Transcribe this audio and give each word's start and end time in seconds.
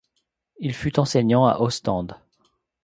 Il 0.57 0.73
fut 0.73 0.97
enseignant 0.99 1.45
à 1.45 1.59
Ostende. 1.59 2.15